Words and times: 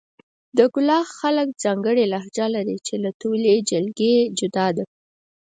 د 0.57 0.59
کلاخ 0.73 1.07
خلک 1.21 1.47
ځانګړې 1.63 2.05
لهجه 2.13 2.45
لري، 2.55 2.77
چې 2.87 2.95
له 3.03 3.09
ټولې 3.21 3.53
جلګې 3.69 4.13
جدا 4.39 4.67
ده. 4.77 4.83